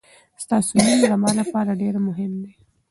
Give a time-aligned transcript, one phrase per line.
[0.43, 2.53] ستاسو نوم زما لپاره ډېر مهم دی.